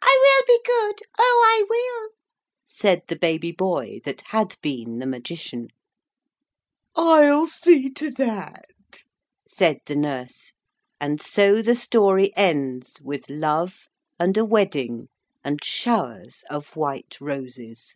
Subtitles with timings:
[0.00, 2.12] 'I will be good; oh, I will,'
[2.64, 5.68] said the baby boy that had been the Magician.
[6.96, 8.64] 'I'll see to that,'
[9.46, 10.54] said the nurse.
[11.02, 15.08] And so the story ends with love and a wedding,
[15.44, 17.94] and showers of white roses.